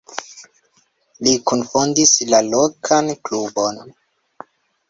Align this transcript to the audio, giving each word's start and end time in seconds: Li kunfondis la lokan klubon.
Li 1.27 1.33
kunfondis 1.51 2.15
la 2.31 2.39
lokan 2.49 3.15
klubon. 3.29 3.79